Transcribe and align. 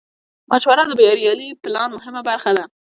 مشوره 0.51 0.83
د 0.87 0.91
بریالي 0.99 1.49
پلان 1.63 1.89
مهمه 1.95 2.21
برخه 2.29 2.51
ده. 2.57 2.65